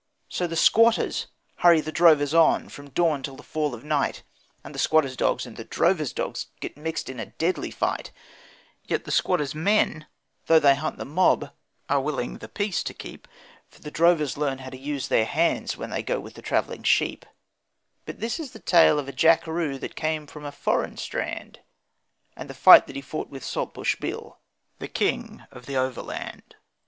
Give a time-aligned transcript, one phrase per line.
[0.29, 1.27] So the squatters
[1.57, 4.23] hurry the drovers on from dawn till the fall of night,
[4.63, 8.11] And the squatters' dogs and the drovers' dogs get mixed in a deadly fight;
[8.83, 10.07] Yet the squatters' men,
[10.47, 11.51] though they hunt the mob,
[11.87, 13.27] are willing the peace to keep,
[13.67, 16.81] For the drovers learn how to use their hands when they go with the travelling
[16.81, 17.23] sheep;
[18.07, 21.59] But this is the tale of a Jackaroo that came from a foreign strand,
[22.35, 24.39] And the fight that he fought with Saltbush Bill,
[24.79, 26.55] the King of the Overland.